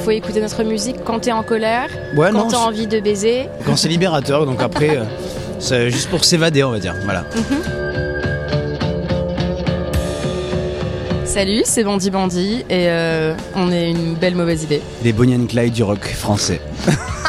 faut 0.00 0.10
écouter 0.10 0.40
notre 0.40 0.62
musique 0.64 0.96
quand 1.04 1.20
t'es 1.20 1.32
en 1.32 1.42
colère, 1.42 1.88
Ouais, 2.16 2.30
quand 2.32 2.48
t'as 2.48 2.56
envie 2.58 2.86
de 2.86 3.00
baiser. 3.00 3.48
quand 3.66 3.76
c'est 3.76 3.88
libérateur, 3.88 4.46
donc 4.46 4.62
après, 4.62 4.96
euh, 4.96 5.04
c'est 5.58 5.90
juste 5.90 6.08
pour 6.08 6.24
s'évader, 6.24 6.64
on 6.64 6.70
va 6.70 6.78
dire. 6.78 6.94
Voilà. 7.04 7.24
Salut, 11.24 11.62
c'est 11.64 11.84
Bandit 11.84 12.10
Bandit 12.10 12.64
et 12.68 12.88
euh, 12.88 13.34
on 13.54 13.70
est 13.70 13.90
une 13.90 14.14
belle 14.14 14.34
mauvaise 14.34 14.64
idée. 14.64 14.82
Les 15.04 15.12
Bonnie 15.12 15.36
and 15.36 15.46
Clyde 15.46 15.72
du 15.72 15.82
rock 15.84 16.04
français. 16.04 16.60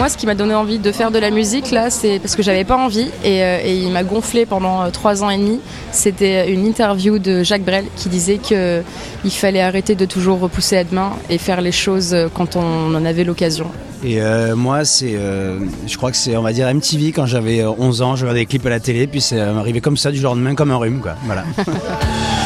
Moi, 0.00 0.08
ce 0.08 0.16
qui 0.16 0.24
m'a 0.24 0.34
donné 0.34 0.54
envie 0.54 0.78
de 0.78 0.92
faire 0.92 1.10
de 1.10 1.18
la 1.18 1.30
musique, 1.30 1.70
là, 1.72 1.90
c'est 1.90 2.20
parce 2.20 2.34
que 2.34 2.42
j'avais 2.42 2.64
pas 2.64 2.78
envie 2.78 3.10
et, 3.22 3.44
euh, 3.44 3.58
et 3.62 3.76
il 3.76 3.92
m'a 3.92 4.02
gonflé 4.02 4.46
pendant 4.46 4.80
euh, 4.80 4.88
trois 4.88 5.22
ans 5.22 5.28
et 5.28 5.36
demi. 5.36 5.60
C'était 5.92 6.50
une 6.50 6.64
interview 6.64 7.18
de 7.18 7.42
Jacques 7.42 7.66
Brel 7.66 7.84
qui 7.96 8.08
disait 8.08 8.38
que 8.38 8.80
il 9.26 9.30
fallait 9.30 9.60
arrêter 9.60 9.96
de 9.96 10.06
toujours 10.06 10.40
repousser 10.40 10.78
à 10.78 10.84
demain 10.84 11.12
et 11.28 11.36
faire 11.36 11.60
les 11.60 11.70
choses 11.70 12.14
euh, 12.14 12.28
quand 12.32 12.56
on 12.56 12.94
en 12.94 13.04
avait 13.04 13.24
l'occasion. 13.24 13.66
Et 14.02 14.22
euh, 14.22 14.56
moi, 14.56 14.86
c'est, 14.86 15.14
euh, 15.14 15.58
je 15.86 15.96
crois 15.98 16.10
que 16.10 16.16
c'est, 16.16 16.34
on 16.34 16.42
va 16.42 16.54
dire 16.54 16.72
MTV 16.72 17.12
quand 17.12 17.26
j'avais 17.26 17.60
euh, 17.60 17.70
11 17.78 18.00
ans, 18.00 18.16
je 18.16 18.22
regardais 18.22 18.40
des 18.40 18.46
clips 18.46 18.64
à 18.64 18.70
la 18.70 18.80
télé, 18.80 19.06
puis 19.06 19.20
c'est 19.20 19.38
euh, 19.38 19.58
arrivé 19.58 19.82
comme 19.82 19.98
ça 19.98 20.10
du 20.10 20.18
jour 20.18 20.32
au 20.32 20.34
lendemain, 20.34 20.54
comme 20.54 20.70
un 20.70 20.76
rhume, 20.76 21.00
quoi. 21.00 21.16
Voilà. 21.26 21.44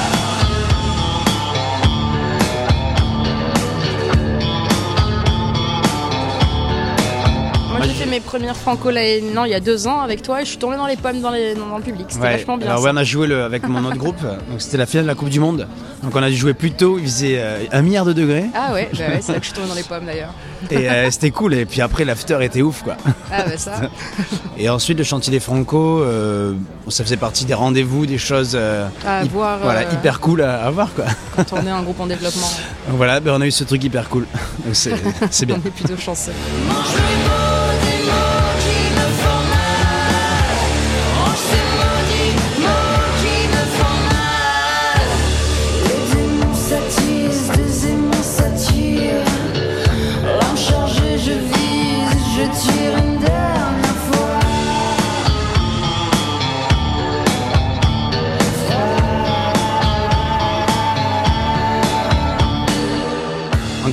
mes 8.14 8.20
premières 8.20 8.56
franco 8.56 8.90
là, 8.90 9.00
non, 9.34 9.44
il 9.44 9.50
y 9.50 9.54
a 9.54 9.60
deux 9.60 9.86
ans 9.88 10.00
avec 10.00 10.22
toi 10.22 10.40
et 10.40 10.44
je 10.44 10.50
suis 10.50 10.58
tombée 10.58 10.76
dans 10.76 10.86
les 10.86 10.96
pommes 10.96 11.20
dans, 11.20 11.30
les- 11.30 11.54
dans 11.54 11.76
le 11.76 11.82
public. 11.82 12.06
C'était 12.08 12.22
Ouais. 12.22 12.36
vachement 12.36 12.56
bien. 12.56 12.68
Alors 12.68 12.78
ça. 12.80 12.84
ouais, 12.86 12.90
on 12.94 12.96
a 12.96 13.04
joué 13.04 13.26
le, 13.26 13.42
avec 13.42 13.66
mon 13.68 13.84
autre 13.84 13.96
groupe, 13.96 14.20
donc 14.22 14.60
c'était 14.60 14.76
la 14.76 14.86
finale 14.86 15.04
de 15.06 15.08
la 15.10 15.14
Coupe 15.16 15.30
du 15.30 15.40
Monde. 15.40 15.66
Donc 16.02 16.14
on 16.14 16.22
a 16.22 16.28
dû 16.28 16.36
jouer 16.36 16.54
plus 16.54 16.70
tôt, 16.70 16.98
il 16.98 17.04
faisait 17.04 17.36
euh, 17.38 17.64
un 17.72 17.82
milliard 17.82 18.04
de 18.04 18.12
degrés, 18.12 18.44
Ah 18.54 18.72
ouais, 18.72 18.88
bah 18.92 18.98
ouais, 19.08 19.20
c'est 19.22 19.32
là 19.32 19.38
que 19.38 19.44
je 19.44 19.50
suis 19.50 19.54
tombée 19.58 19.68
dans 19.68 19.74
les 19.74 19.82
pommes 19.82 20.04
d'ailleurs. 20.06 20.32
et 20.70 20.88
euh, 20.88 21.10
c'était 21.10 21.30
cool. 21.30 21.54
Et 21.54 21.64
puis 21.66 21.80
après, 21.80 22.04
l'after 22.04 22.38
était 22.42 22.62
ouf, 22.62 22.82
quoi. 22.82 22.96
Ah 23.32 23.42
bah 23.46 23.56
ça. 23.56 23.72
Et 24.58 24.68
ensuite, 24.68 24.98
le 24.98 25.04
chantier 25.04 25.32
des 25.32 25.40
Franco, 25.40 26.00
euh, 26.02 26.52
ça 26.88 27.02
faisait 27.02 27.16
partie 27.16 27.44
des 27.44 27.54
rendez-vous, 27.54 28.06
des 28.06 28.18
choses 28.18 28.52
euh, 28.54 28.86
À 29.04 29.24
voir, 29.24 29.58
voilà, 29.60 29.80
euh, 29.80 29.92
hyper 29.94 30.20
cool 30.20 30.42
à, 30.42 30.62
à 30.64 30.70
voir, 30.70 30.94
quoi. 30.94 31.06
Quand 31.36 31.52
on 31.54 31.66
est 31.66 31.70
un 31.70 31.82
groupe 31.82 31.98
en 31.98 32.06
développement, 32.06 32.50
Donc 32.88 32.96
voilà, 32.98 33.18
ben, 33.20 33.32
on 33.34 33.40
a 33.40 33.46
eu 33.46 33.50
ce 33.50 33.64
truc 33.64 33.82
hyper 33.82 34.08
cool. 34.08 34.26
Donc 34.64 34.74
c'est 34.76 34.92
c'est 35.30 35.46
bien. 35.46 35.56
on 35.62 35.66
est 35.66 35.70
plutôt 35.72 35.96
chanceux. 35.96 36.32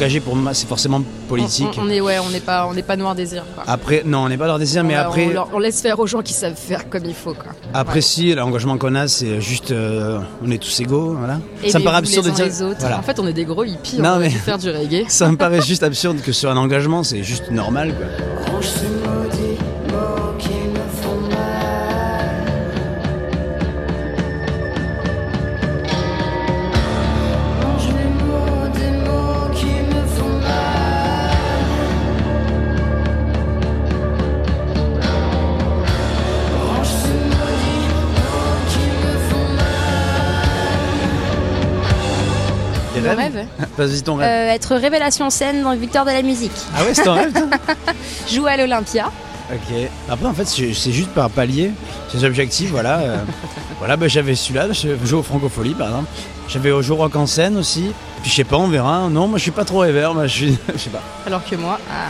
Engagé 0.01 0.19
pour 0.19 0.35
moi, 0.35 0.55
c'est 0.55 0.65
forcément 0.67 1.03
politique. 1.29 1.67
On, 1.77 1.83
on 1.85 1.89
est 1.91 2.01
ouais, 2.01 2.17
on 2.17 2.31
n'est 2.31 2.39
pas, 2.39 2.65
on 2.67 2.73
n'est 2.73 2.81
pas 2.81 2.95
noir 2.95 3.13
désir. 3.13 3.43
Quoi. 3.53 3.63
Après, 3.67 4.01
non, 4.03 4.23
on 4.23 4.29
n'est 4.29 4.37
pas 4.37 4.47
leur 4.47 4.57
désir, 4.57 4.83
mais 4.83 4.95
après, 4.95 5.27
on, 5.27 5.29
leur- 5.29 5.49
on 5.53 5.59
laisse 5.59 5.79
faire 5.79 5.99
aux 5.99 6.07
gens 6.07 6.23
qui 6.23 6.33
savent 6.33 6.55
faire 6.55 6.89
comme 6.89 7.05
il 7.05 7.13
faut. 7.13 7.35
Quoi. 7.35 7.51
après 7.71 7.95
Ouais. 7.97 8.01
si, 8.01 8.33
l'engagement 8.33 8.79
qu'on 8.79 8.95
a, 8.95 9.07
c'est 9.07 9.39
juste, 9.41 9.69
euh, 9.69 10.19
on 10.43 10.49
est 10.49 10.57
tous 10.57 10.79
égaux, 10.79 11.13
voilà. 11.19 11.37
ça 11.69 11.77
me 11.77 11.83
paraît 11.83 11.97
absurde 11.97 12.25
de 12.25 12.31
dire. 12.31 12.45
les 12.45 12.63
autres. 12.63 12.79
voilà. 12.79 12.97
En 12.97 13.03
fait, 13.03 13.19
on 13.19 13.27
est 13.27 13.33
des 13.33 13.45
gros 13.45 13.63
hippies. 13.63 13.99
Non, 14.01 14.13
on 14.15 14.19
mais- 14.21 14.31
faire 14.31 14.57
du 14.57 14.71
reggae. 14.71 15.05
Ça 15.07 15.29
me 15.29 15.37
paraît 15.37 15.61
juste 15.67 15.83
absurde 15.83 16.19
que 16.25 16.31
sur 16.31 16.49
un 16.49 16.57
engagement, 16.57 17.03
c'est 17.03 17.21
juste 17.21 17.51
normal, 17.51 17.93
quoi. 17.93 18.61
Rêves 43.09 43.17
rêve 43.35 43.47
Vas-y, 43.77 44.01
ton 44.01 44.15
rêve. 44.15 44.27
Euh, 44.29 44.53
Être 44.53 44.75
révélation 44.75 45.29
scène 45.29 45.63
dans 45.63 45.75
Victoire 45.75 46.05
de 46.05 46.11
la 46.11 46.21
musique. 46.21 46.51
Ah 46.75 46.83
ouais, 46.83 46.93
c'est 46.93 47.03
ton 47.03 47.13
rêve, 47.13 47.31
toi 47.33 47.47
Jouer 48.31 48.51
à 48.51 48.57
l'Olympia. 48.57 49.11
Ok. 49.53 49.75
Après, 50.09 50.27
en 50.27 50.33
fait, 50.33 50.45
c'est 50.45 50.91
juste 50.91 51.09
par 51.09 51.29
palier. 51.29 51.71
C'est 52.09 52.19
des 52.19 52.25
objectifs, 52.25 52.69
voilà. 52.71 52.99
euh, 52.99 53.17
voilà, 53.79 53.97
bah, 53.97 54.07
j'avais 54.07 54.35
celui-là, 54.35 54.71
je 54.71 54.95
joue 55.05 55.17
au 55.19 55.23
Francophonie, 55.23 55.73
par 55.73 55.87
exemple. 55.87 56.09
J'avais 56.47 56.71
au 56.71 56.81
jour 56.81 56.97
rock 56.99 57.15
en 57.15 57.25
scène 57.25 57.57
aussi. 57.57 57.91
Puis 58.21 58.29
je 58.29 58.35
sais 58.35 58.43
pas, 58.43 58.57
on 58.57 58.67
verra. 58.67 59.07
Non, 59.09 59.27
moi 59.27 59.37
je 59.37 59.43
suis 59.43 59.51
pas 59.51 59.65
trop 59.65 59.79
rêveur, 59.79 60.13
moi 60.13 60.27
je 60.27 60.33
suis. 60.35 60.57
Je 60.73 60.77
sais 60.79 60.89
pas. 60.89 61.01
Alors 61.25 61.43
que 61.43 61.55
moi, 61.55 61.79
ah. 61.91 62.09